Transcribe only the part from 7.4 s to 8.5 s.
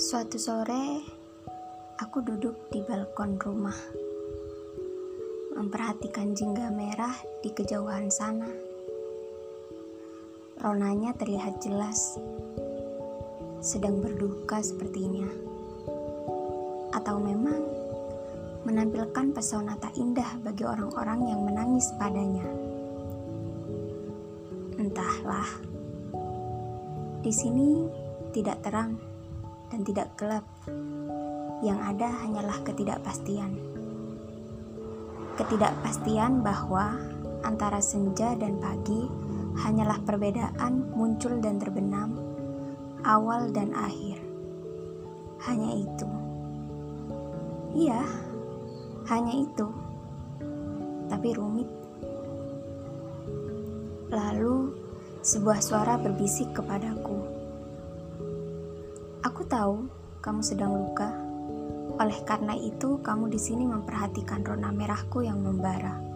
di kejauhan sana.